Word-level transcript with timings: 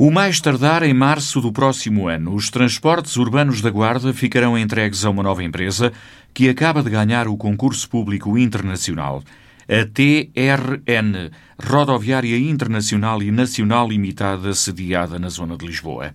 O 0.00 0.12
mais 0.12 0.40
tardar 0.40 0.84
em 0.84 0.94
março 0.94 1.40
do 1.40 1.50
próximo 1.50 2.06
ano, 2.06 2.32
os 2.32 2.50
transportes 2.50 3.16
urbanos 3.16 3.60
da 3.60 3.68
Guarda 3.68 4.14
ficarão 4.14 4.56
entregues 4.56 5.04
a 5.04 5.10
uma 5.10 5.24
nova 5.24 5.42
empresa 5.42 5.92
que 6.32 6.48
acaba 6.48 6.84
de 6.84 6.88
ganhar 6.88 7.26
o 7.26 7.36
concurso 7.36 7.90
público 7.90 8.38
internacional. 8.38 9.24
A 9.68 9.84
TRN, 9.84 11.32
Rodoviária 11.60 12.38
Internacional 12.38 13.20
e 13.24 13.32
Nacional 13.32 13.88
Limitada, 13.88 14.54
sediada 14.54 15.18
na 15.18 15.28
zona 15.28 15.56
de 15.56 15.66
Lisboa. 15.66 16.14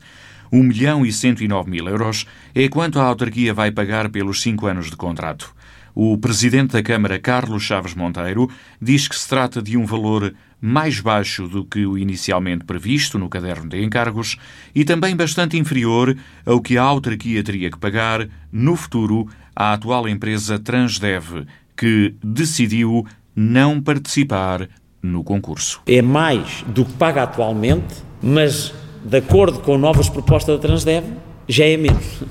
1 0.49 0.63
milhão 0.63 1.05
e 1.05 1.11
109 1.11 1.69
mil 1.69 1.85
euros 1.89 2.25
é 2.55 2.69
quanto 2.69 3.01
a 3.01 3.03
autarquia 3.03 3.53
vai 3.53 3.69
pagar 3.69 4.07
pelos 4.07 4.41
cinco 4.41 4.65
anos 4.65 4.89
de 4.89 4.95
contrato. 4.95 5.53
O 5.95 6.17
presidente 6.17 6.71
da 6.71 6.81
Câmara, 6.81 7.19
Carlos 7.19 7.63
Chaves 7.63 7.93
Monteiro, 7.93 8.49
diz 8.81 9.07
que 9.07 9.15
se 9.15 9.27
trata 9.29 9.61
de 9.61 9.77
um 9.77 9.85
valor 9.85 10.33
mais 10.59 10.99
baixo 10.99 11.47
do 11.47 11.63
que 11.63 11.85
o 11.85 11.97
inicialmente 11.97 12.63
previsto 12.63 13.19
no 13.19 13.29
caderno 13.29 13.69
de 13.69 13.83
encargos 13.83 14.37
e 14.73 14.83
também 14.83 15.15
bastante 15.15 15.57
inferior 15.57 16.17
ao 16.45 16.61
que 16.61 16.77
a 16.77 16.83
autarquia 16.83 17.43
teria 17.43 17.69
que 17.69 17.77
pagar 17.77 18.27
no 18.51 18.75
futuro 18.75 19.27
à 19.55 19.73
atual 19.73 20.07
empresa 20.07 20.57
Transdev, 20.57 21.45
que 21.77 22.15
decidiu 22.23 23.05
não 23.35 23.81
participar 23.81 24.69
no 25.01 25.23
concurso. 25.23 25.81
É 25.85 26.01
mais 26.01 26.63
do 26.67 26.85
que 26.85 26.93
paga 26.93 27.23
atualmente, 27.23 27.95
mas 28.21 28.73
de 29.03 29.17
acordo 29.17 29.59
com 29.59 29.77
novas 29.77 30.09
propostas 30.09 30.55
da 30.55 30.61
Transdev, 30.61 31.05
já 31.47 31.65
é 31.65 31.75
menos. 31.75 32.23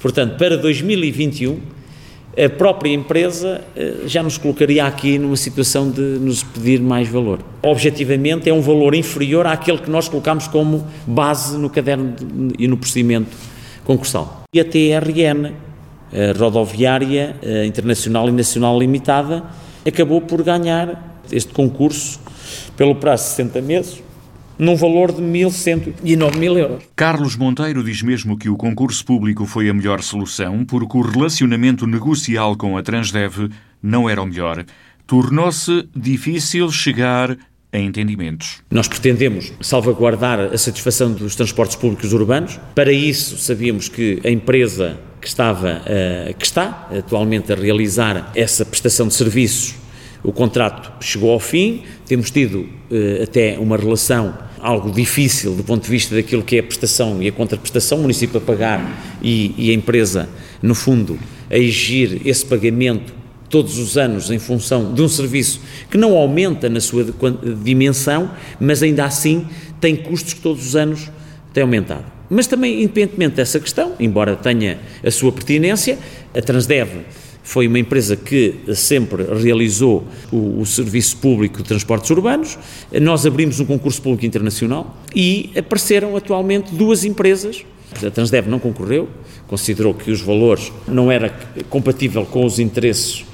Portanto, 0.00 0.38
para 0.38 0.56
2021 0.56 1.75
a 2.36 2.50
própria 2.50 2.92
empresa 2.92 3.62
eh, 3.74 3.94
já 4.06 4.22
nos 4.22 4.36
colocaria 4.36 4.84
aqui 4.84 5.18
numa 5.18 5.36
situação 5.36 5.90
de 5.90 6.00
nos 6.00 6.42
pedir 6.42 6.80
mais 6.80 7.08
valor. 7.08 7.40
Objetivamente, 7.62 8.50
é 8.50 8.52
um 8.52 8.60
valor 8.60 8.94
inferior 8.94 9.46
àquele 9.46 9.78
que 9.78 9.90
nós 9.90 10.08
colocamos 10.08 10.46
como 10.46 10.86
base 11.06 11.56
no 11.56 11.70
caderno 11.70 12.14
e 12.58 12.68
no 12.68 12.76
procedimento 12.76 13.34
concursal. 13.84 14.42
E 14.54 14.60
a 14.60 14.64
TRN, 14.64 15.52
a 16.12 16.38
Rodoviária 16.38 17.36
Internacional 17.66 18.28
e 18.28 18.32
Nacional 18.32 18.78
Limitada, 18.78 19.42
acabou 19.86 20.20
por 20.20 20.42
ganhar 20.42 21.20
este 21.32 21.52
concurso 21.52 22.20
pelo 22.76 22.94
prazo 22.96 23.24
de 23.24 23.30
60 23.30 23.62
meses, 23.62 24.02
num 24.58 24.76
valor 24.76 25.12
de 25.12 25.22
1.109 25.22 26.36
mil 26.36 26.58
euros. 26.58 26.84
Carlos 26.94 27.36
Monteiro 27.36 27.82
diz 27.84 28.02
mesmo 28.02 28.36
que 28.36 28.48
o 28.48 28.56
concurso 28.56 29.04
público 29.04 29.44
foi 29.46 29.68
a 29.68 29.74
melhor 29.74 30.02
solução 30.02 30.64
porque 30.64 30.96
o 30.96 31.02
relacionamento 31.02 31.86
negocial 31.86 32.56
com 32.56 32.76
a 32.76 32.82
Transdev 32.82 33.50
não 33.82 34.08
era 34.08 34.22
o 34.22 34.26
melhor. 34.26 34.64
Tornou-se 35.06 35.88
difícil 35.94 36.70
chegar 36.70 37.36
a 37.72 37.78
entendimentos. 37.78 38.62
Nós 38.70 38.88
pretendemos 38.88 39.52
salvaguardar 39.60 40.40
a 40.40 40.58
satisfação 40.58 41.12
dos 41.12 41.36
transportes 41.36 41.76
públicos 41.76 42.12
urbanos. 42.12 42.58
Para 42.74 42.92
isso, 42.92 43.36
sabíamos 43.36 43.88
que 43.88 44.20
a 44.24 44.30
empresa 44.30 44.98
que 45.20 45.28
estava, 45.28 45.82
uh, 45.82 46.34
que 46.34 46.46
está 46.46 46.88
atualmente 46.96 47.52
a 47.52 47.56
realizar 47.56 48.32
essa 48.34 48.64
prestação 48.64 49.08
de 49.08 49.14
serviços 49.14 49.74
o 50.26 50.32
contrato 50.32 50.92
chegou 51.04 51.30
ao 51.30 51.38
fim, 51.38 51.84
temos 52.04 52.32
tido 52.32 52.68
eh, 52.90 53.20
até 53.22 53.56
uma 53.60 53.76
relação 53.76 54.36
algo 54.66 54.90
difícil 54.90 55.54
do 55.54 55.62
ponto 55.62 55.84
de 55.84 55.88
vista 55.88 56.12
daquilo 56.12 56.42
que 56.42 56.56
é 56.56 56.58
a 56.58 56.62
prestação 56.62 57.22
e 57.22 57.28
a 57.28 57.32
contraprestação, 57.32 57.98
o 57.98 58.02
município 58.02 58.38
a 58.38 58.40
pagar 58.40 59.16
e, 59.22 59.54
e 59.56 59.70
a 59.70 59.74
empresa, 59.74 60.28
no 60.60 60.74
fundo, 60.74 61.16
a 61.48 61.56
exigir 61.56 62.20
esse 62.26 62.44
pagamento 62.44 63.14
todos 63.48 63.78
os 63.78 63.96
anos 63.96 64.28
em 64.28 64.40
função 64.40 64.92
de 64.92 65.00
um 65.00 65.08
serviço 65.08 65.60
que 65.88 65.96
não 65.96 66.16
aumenta 66.16 66.68
na 66.68 66.80
sua 66.80 67.06
dimensão, 67.62 68.28
mas 68.58 68.82
ainda 68.82 69.04
assim 69.04 69.46
tem 69.80 69.94
custos 69.94 70.34
que 70.34 70.40
todos 70.40 70.66
os 70.66 70.74
anos 70.74 71.12
têm 71.54 71.62
aumentado. 71.62 72.04
Mas 72.28 72.48
também, 72.48 72.82
independentemente 72.82 73.36
dessa 73.36 73.60
questão, 73.60 73.92
embora 74.00 74.34
tenha 74.34 74.80
a 75.04 75.10
sua 75.12 75.30
pertinência, 75.30 75.96
a 76.34 76.42
Transdev 76.42 76.88
foi 77.46 77.68
uma 77.68 77.78
empresa 77.78 78.16
que 78.16 78.56
sempre 78.74 79.22
realizou 79.22 80.04
o, 80.32 80.60
o, 80.60 80.66
serviço 80.66 81.18
público 81.18 81.58
de 81.58 81.68
transportes 81.68 82.10
urbanos. 82.10 82.58
Nós 83.00 83.24
abrimos 83.24 83.60
um 83.60 83.64
concurso 83.64 84.02
público 84.02 84.26
internacional 84.26 84.96
e 85.14 85.52
apareceram 85.56 86.16
atualmente 86.16 86.74
duas 86.74 87.04
empresas. 87.04 87.64
A 88.04 88.10
Transdev 88.10 88.48
não 88.48 88.58
concorreu, 88.58 89.08
considerou 89.46 89.94
que 89.94 90.10
os 90.10 90.20
valores 90.20 90.72
não 90.88 91.10
era 91.10 91.32
compatível 91.70 92.26
com 92.26 92.44
os 92.44 92.58
interesses 92.58 93.24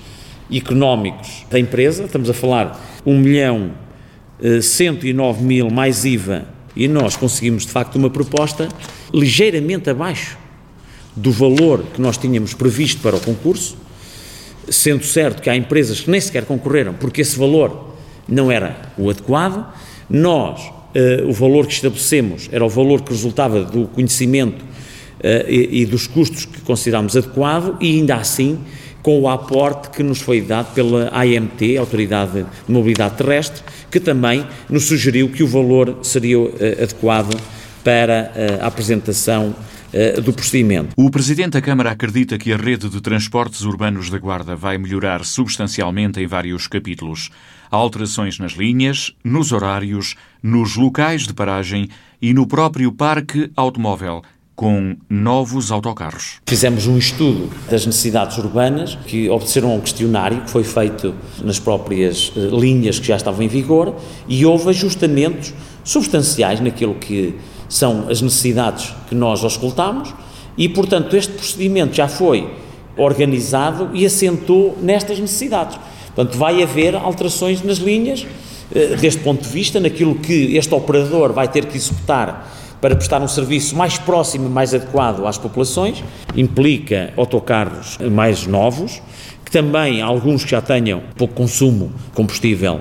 económicos 0.52 1.46
da 1.50 1.58
empresa. 1.58 2.04
Estamos 2.04 2.28
a 2.28 2.34
falar 2.34 3.00
1 3.06 3.18
milhão 3.18 3.70
109 4.60 5.40
eh, 5.40 5.42
mil 5.42 5.70
mais 5.70 6.04
IVA 6.04 6.46
e 6.76 6.86
nós 6.86 7.16
conseguimos 7.16 7.64
de 7.64 7.72
facto 7.72 7.96
uma 7.96 8.10
proposta 8.10 8.68
ligeiramente 9.10 9.88
abaixo 9.88 10.36
do 11.16 11.32
valor 11.32 11.82
que 11.94 12.00
nós 12.00 12.18
tínhamos 12.18 12.52
previsto 12.52 13.00
para 13.00 13.16
o 13.16 13.20
concurso 13.20 13.80
sendo 14.68 15.04
certo 15.04 15.42
que 15.42 15.50
há 15.50 15.56
empresas 15.56 16.00
que 16.00 16.10
nem 16.10 16.20
sequer 16.20 16.44
concorreram 16.44 16.94
porque 16.94 17.20
esse 17.20 17.38
valor 17.38 17.92
não 18.28 18.50
era 18.50 18.76
o 18.96 19.10
adequado, 19.10 19.66
nós, 20.08 20.60
uh, 20.60 21.28
o 21.28 21.32
valor 21.32 21.66
que 21.66 21.72
estabelecemos 21.72 22.48
era 22.52 22.64
o 22.64 22.68
valor 22.68 23.02
que 23.02 23.10
resultava 23.10 23.62
do 23.62 23.86
conhecimento 23.88 24.62
uh, 24.62 25.48
e, 25.48 25.82
e, 25.82 25.86
dos 25.86 26.06
custos 26.06 26.44
que 26.44 26.60
considerámos 26.60 27.16
adequado 27.16 27.76
e 27.80 27.96
ainda 27.96 28.16
assim 28.16 28.58
com 29.02 29.20
o 29.20 29.28
aporte 29.28 29.90
que 29.90 30.02
nos 30.02 30.20
foi 30.20 30.40
dado 30.40 30.72
pela 30.74 31.08
AMT, 31.08 31.76
Autoridade 31.76 32.46
de 32.66 32.72
Mobilidade 32.72 33.16
Terrestre, 33.16 33.60
que 33.90 33.98
também 33.98 34.46
nos 34.70 34.84
sugeriu 34.84 35.28
que 35.28 35.42
o 35.42 35.46
valor 35.48 35.98
seria 36.02 36.38
uh, 36.38 36.54
adequado 36.80 37.36
para 37.82 38.32
a 38.60 38.68
apresentação 38.68 39.56
eh, 39.56 39.71
do 40.24 40.32
procedimento. 40.32 40.94
O 40.96 41.10
Presidente 41.10 41.52
da 41.52 41.60
Câmara 41.60 41.90
acredita 41.90 42.38
que 42.38 42.52
a 42.52 42.56
rede 42.56 42.88
de 42.88 43.00
transportes 43.00 43.62
urbanos 43.62 44.08
da 44.10 44.18
Guarda 44.18 44.56
vai 44.56 44.78
melhorar 44.78 45.24
substancialmente 45.24 46.20
em 46.20 46.26
vários 46.26 46.66
capítulos. 46.66 47.30
Há 47.70 47.76
alterações 47.76 48.38
nas 48.38 48.52
linhas, 48.52 49.12
nos 49.22 49.52
horários, 49.52 50.14
nos 50.42 50.76
locais 50.76 51.26
de 51.26 51.34
paragem 51.34 51.88
e 52.20 52.32
no 52.32 52.46
próprio 52.46 52.92
parque 52.92 53.50
automóvel 53.56 54.22
com 54.54 54.96
novos 55.08 55.72
autocarros. 55.72 56.40
Fizemos 56.46 56.86
um 56.86 56.98
estudo 56.98 57.50
das 57.70 57.86
necessidades 57.86 58.36
urbanas 58.38 58.96
que 59.06 59.28
obedeceram 59.28 59.70
a 59.70 59.74
um 59.74 59.80
questionário 59.80 60.42
que 60.42 60.50
foi 60.50 60.62
feito 60.62 61.14
nas 61.42 61.58
próprias 61.58 62.32
eh, 62.36 62.40
linhas 62.52 62.98
que 62.98 63.06
já 63.06 63.16
estavam 63.16 63.42
em 63.42 63.48
vigor 63.48 63.96
e 64.28 64.44
houve 64.44 64.68
ajustamentos 64.68 65.54
substanciais 65.82 66.60
naquilo 66.60 66.94
que 66.94 67.34
são 67.72 68.10
as 68.10 68.20
necessidades 68.20 68.92
que 69.08 69.14
nós 69.14 69.42
auscultamos 69.42 70.12
e, 70.58 70.68
portanto, 70.68 71.16
este 71.16 71.32
procedimento 71.32 71.96
já 71.96 72.06
foi 72.06 72.46
organizado 72.98 73.88
e 73.94 74.04
assentou 74.04 74.76
nestas 74.82 75.18
necessidades. 75.18 75.78
Portanto, 76.14 76.36
vai 76.36 76.62
haver 76.62 76.94
alterações 76.94 77.62
nas 77.62 77.78
linhas, 77.78 78.26
eh, 78.74 78.94
deste 78.96 79.22
ponto 79.22 79.42
de 79.42 79.48
vista, 79.48 79.80
naquilo 79.80 80.16
que 80.16 80.54
este 80.54 80.74
operador 80.74 81.32
vai 81.32 81.48
ter 81.48 81.64
que 81.64 81.78
executar 81.78 82.46
para 82.78 82.94
prestar 82.94 83.22
um 83.22 83.28
serviço 83.28 83.74
mais 83.74 83.96
próximo 83.96 84.48
e 84.48 84.50
mais 84.50 84.74
adequado 84.74 85.24
às 85.24 85.38
populações, 85.38 86.04
implica 86.36 87.14
autocarros 87.16 87.96
mais 88.10 88.46
novos, 88.46 89.00
que 89.42 89.50
também 89.50 90.02
alguns 90.02 90.44
que 90.44 90.50
já 90.50 90.60
tenham 90.60 91.00
pouco 91.16 91.32
consumo 91.32 91.86
de 91.86 92.10
combustível 92.10 92.80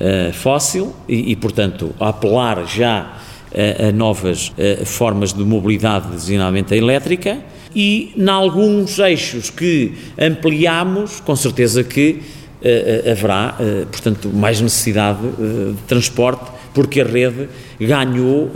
uh, 0.00 0.32
fóssil 0.32 0.94
e, 1.06 1.32
e, 1.32 1.36
portanto, 1.36 1.94
apelar 2.00 2.64
já 2.64 3.18
a, 3.54 3.92
novas 3.92 4.52
formas 4.84 5.32
de 5.32 5.44
mobilidade, 5.44 6.08
designadamente 6.10 6.74
a 6.74 6.76
elétrica, 6.76 7.38
e 7.74 8.12
em 8.16 8.28
alguns 8.28 8.98
eixos 8.98 9.50
que 9.50 9.94
ampliamos, 10.18 11.20
com 11.20 11.36
certeza 11.36 11.84
que 11.84 12.20
haverá, 13.10 13.56
uh, 13.58 13.86
portanto, 13.86 14.30
mais 14.32 14.60
necessidade 14.60 15.20
de 15.20 15.82
transporte, 15.86 16.44
porque 16.74 17.00
a 17.00 17.04
rede 17.04 17.48
ganhou 17.80 18.50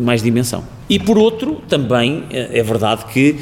mais 0.00 0.22
dimensão. 0.22 0.62
E 0.90 0.98
por 0.98 1.16
outro, 1.16 1.62
também 1.66 2.24
é 2.30 2.62
verdade 2.62 3.06
que 3.06 3.36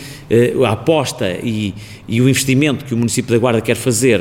a 0.65 0.71
aposta 0.71 1.29
e, 1.43 1.75
e, 2.06 2.21
o 2.21 2.29
investimento 2.29 2.85
que 2.85 2.95
o 2.95 2.97
município 2.97 3.33
da 3.33 3.39
Guarda 3.39 3.61
quer 3.61 3.75
fazer 3.75 4.21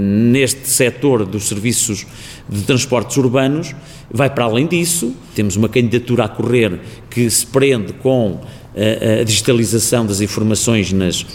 neste 0.00 0.68
setor 0.68 1.26
dos 1.26 1.48
serviços 1.48 2.06
de 2.48 2.62
transportes 2.62 3.16
urbanos 3.16 3.74
vai 4.08 4.30
para 4.30 4.44
além 4.44 4.64
disso. 4.64 5.12
Temos 5.34 5.56
uma 5.56 5.68
candidatura 5.68 6.24
a 6.24 6.28
correr 6.28 6.78
que 7.10 7.28
se 7.28 7.44
prende 7.44 7.92
com 7.94 8.40
a 9.20 9.24
digitalização 9.24 10.06
das 10.06 10.20
informações 10.20 10.92
nas, 10.92 11.26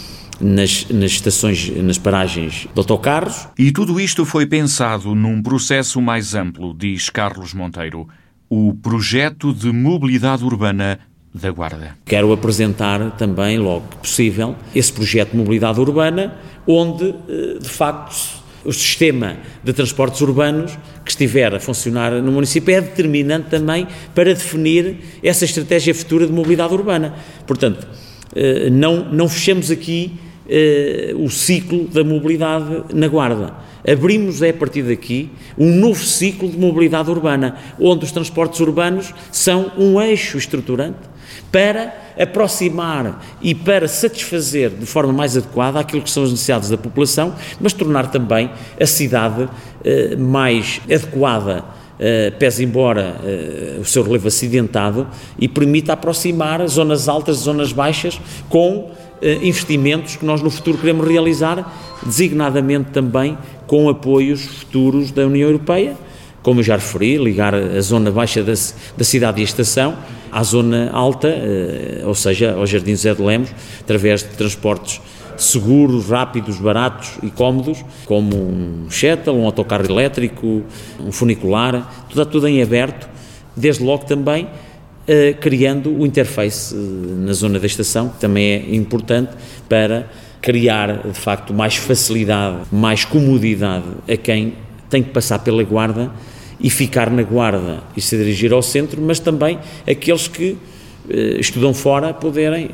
nas, 0.42 0.86
nas, 0.88 1.12
estações, 1.12 1.70
nas 1.76 1.96
paragens 1.96 2.66
de 2.74 2.78
autocarros. 2.78 3.48
E 3.56 3.70
tudo 3.70 4.00
isto 4.00 4.24
foi 4.24 4.44
pensado 4.44 5.14
num 5.14 5.40
processo 5.40 6.00
mais 6.02 6.34
amplo, 6.34 6.74
diz 6.76 7.08
Carlos 7.08 7.54
Monteiro, 7.54 8.08
o 8.50 8.74
projeto 8.74 9.54
de 9.54 9.72
mobilidade 9.72 10.44
urbana 10.44 10.98
da 11.32 11.50
Guarda. 11.50 11.96
Quero 12.04 12.32
apresentar 12.32 13.12
também, 13.12 13.56
logo 13.58 13.86
que 13.88 13.96
possível, 13.98 14.54
esse 14.74 14.92
projeto 14.92 15.30
de 15.30 15.36
mobilidade 15.36 15.80
urbana, 15.80 16.34
onde, 16.66 17.14
eh, 17.28 17.58
de 17.58 17.68
facto, 17.68 18.42
o 18.64 18.72
sistema 18.72 19.38
de 19.64 19.72
transportes 19.72 20.20
urbanos 20.20 20.78
que 21.04 21.10
estiver 21.10 21.54
a 21.54 21.58
funcionar 21.58 22.12
no 22.12 22.30
município 22.30 22.74
é 22.74 22.80
determinante 22.80 23.48
também 23.48 23.88
para 24.14 24.34
definir 24.34 24.98
essa 25.22 25.44
estratégia 25.44 25.94
futura 25.94 26.26
de 26.26 26.32
mobilidade 26.32 26.72
urbana. 26.74 27.14
Portanto, 27.46 27.86
eh, 28.34 28.68
não, 28.70 29.10
não 29.10 29.28
fechamos 29.28 29.70
aqui 29.70 30.12
eh, 30.48 31.14
o 31.16 31.28
ciclo 31.30 31.86
da 31.88 32.02
mobilidade 32.04 32.84
na 32.94 33.08
Guarda. 33.08 33.54
Abrimos, 33.86 34.42
é 34.42 34.50
a 34.50 34.54
partir 34.54 34.82
daqui, 34.82 35.30
um 35.58 35.74
novo 35.74 36.04
ciclo 36.04 36.48
de 36.48 36.56
mobilidade 36.56 37.10
urbana, 37.10 37.56
onde 37.80 38.04
os 38.04 38.12
transportes 38.12 38.60
urbanos 38.60 39.12
são 39.30 39.72
um 39.76 40.00
eixo 40.00 40.38
estruturante 40.38 41.12
para 41.50 41.94
aproximar 42.18 43.22
e 43.40 43.54
para 43.54 43.88
satisfazer 43.88 44.70
de 44.70 44.86
forma 44.86 45.12
mais 45.12 45.36
adequada 45.36 45.78
aquilo 45.78 46.02
que 46.02 46.10
são 46.10 46.22
as 46.22 46.30
necessidades 46.30 46.70
da 46.70 46.78
população, 46.78 47.34
mas 47.60 47.72
tornar 47.72 48.10
também 48.10 48.50
a 48.80 48.86
cidade 48.86 49.48
eh, 49.84 50.16
mais 50.16 50.80
adequada 50.84 51.64
Uh, 51.92 52.36
pese 52.36 52.64
embora 52.64 53.14
uh, 53.22 53.80
o 53.80 53.84
seu 53.84 54.02
relevo 54.02 54.26
acidentado 54.26 55.06
e 55.38 55.46
permita 55.46 55.92
aproximar 55.92 56.66
zonas 56.66 57.08
altas 57.08 57.36
de 57.36 57.42
zonas 57.44 57.72
baixas 57.72 58.20
com 58.48 58.76
uh, 58.76 58.92
investimentos 59.42 60.16
que 60.16 60.24
nós 60.24 60.42
no 60.42 60.50
futuro 60.50 60.78
queremos 60.78 61.06
realizar, 61.06 61.72
designadamente 62.04 62.90
também 62.90 63.38
com 63.66 63.88
apoios 63.88 64.42
futuros 64.42 65.10
da 65.10 65.26
União 65.26 65.48
Europeia, 65.48 65.96
como 66.42 66.60
eu 66.60 66.64
já 66.64 66.74
referi, 66.74 67.16
ligar 67.16 67.54
a 67.54 67.80
zona 67.80 68.10
baixa 68.10 68.42
da, 68.42 68.52
da 68.96 69.04
cidade 69.04 69.40
e 69.40 69.42
a 69.42 69.44
estação 69.44 69.96
à 70.30 70.42
zona 70.42 70.90
alta, 70.92 71.32
ou 72.04 72.14
seja, 72.14 72.54
ao 72.54 72.66
Jardim 72.66 72.92
José 72.92 73.14
de 73.14 73.22
Lemos, 73.22 73.50
através 73.80 74.22
de 74.22 74.30
transportes 74.30 75.00
seguros, 75.36 76.08
rápidos, 76.08 76.58
baratos 76.58 77.18
e 77.22 77.30
cómodos, 77.30 77.84
como 78.06 78.36
um 78.36 78.86
shuttle, 78.90 79.34
um 79.34 79.44
autocarro 79.44 79.84
elétrico, 79.84 80.62
um 81.00 81.12
funicular, 81.12 82.06
tudo, 82.08 82.26
tudo 82.26 82.48
em 82.48 82.62
aberto, 82.62 83.08
desde 83.56 83.82
logo 83.84 84.04
também 84.04 84.48
uh, 85.08 85.40
criando 85.40 85.96
o 85.96 86.06
interface 86.06 86.74
uh, 86.74 86.78
na 86.78 87.32
zona 87.32 87.58
da 87.58 87.66
estação, 87.66 88.08
que 88.08 88.20
também 88.20 88.52
é 88.52 88.74
importante 88.74 89.32
para 89.68 90.08
criar 90.40 91.08
de 91.08 91.18
facto 91.18 91.54
mais 91.54 91.76
facilidade, 91.76 92.58
mais 92.70 93.04
comodidade 93.04 93.86
a 94.08 94.16
quem 94.16 94.54
tem 94.90 95.02
que 95.02 95.10
passar 95.10 95.38
pela 95.38 95.62
guarda 95.62 96.10
e 96.60 96.68
ficar 96.68 97.10
na 97.10 97.22
guarda 97.22 97.82
e 97.96 98.00
se 98.00 98.16
dirigir 98.16 98.52
ao 98.52 98.62
centro, 98.62 99.00
mas 99.00 99.18
também 99.18 99.58
aqueles 99.86 100.28
que 100.28 100.56
estudam 101.08 101.74
fora 101.74 102.14
poderem 102.14 102.70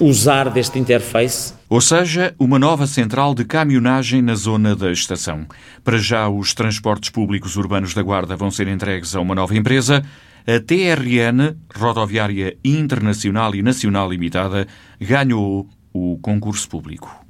usar 0.00 0.50
deste 0.50 0.78
interface 0.78 1.56
ou 1.68 1.80
seja, 1.80 2.32
uma 2.38 2.60
nova 2.60 2.86
central 2.86 3.34
de 3.34 3.44
caminhonagem 3.44 4.22
na 4.22 4.36
zona 4.36 4.76
da 4.76 4.92
estação. 4.92 5.46
Para 5.82 5.98
já, 5.98 6.28
os 6.28 6.54
transportes 6.54 7.10
públicos 7.10 7.56
urbanos 7.56 7.92
da 7.92 8.02
Guarda 8.02 8.36
vão 8.36 8.52
ser 8.52 8.68
entregues 8.68 9.16
a 9.16 9.20
uma 9.20 9.34
nova 9.34 9.56
empresa. 9.56 10.04
A 10.46 10.60
TRN, 10.60 11.56
Rodoviária 11.74 12.56
Internacional 12.64 13.52
e 13.56 13.62
Nacional 13.62 14.08
Limitada, 14.08 14.68
ganhou 15.00 15.68
o 15.92 16.18
concurso 16.22 16.68
público. 16.68 17.25